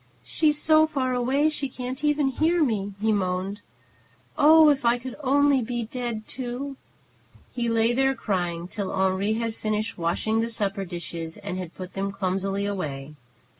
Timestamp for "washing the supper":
9.99-10.85